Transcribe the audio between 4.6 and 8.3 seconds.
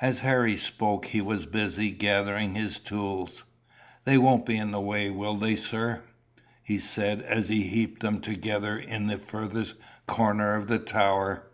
the way, will they, sir?" he said, as he heaped them